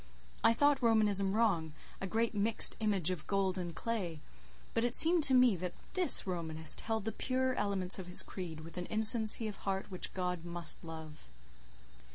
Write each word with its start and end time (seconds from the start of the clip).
I 0.43 0.53
thought 0.53 0.81
Romanism 0.81 1.29
wrong, 1.31 1.73
a 2.01 2.07
great 2.07 2.33
mixed 2.33 2.75
image 2.79 3.11
of 3.11 3.27
gold 3.27 3.59
and 3.59 3.75
clay; 3.75 4.19
but 4.73 4.83
it 4.83 4.95
seemed 4.95 5.21
to 5.25 5.35
me 5.35 5.55
that 5.57 5.75
this 5.93 6.25
Romanist 6.25 6.81
held 6.81 7.05
the 7.05 7.11
purer 7.11 7.53
elements 7.53 7.99
of 7.99 8.07
his 8.07 8.23
creed 8.23 8.61
with 8.61 8.77
an 8.79 8.87
innocency 8.87 9.47
of 9.47 9.57
heart 9.57 9.91
which 9.91 10.15
God 10.15 10.43
must 10.43 10.83
love. 10.83 11.27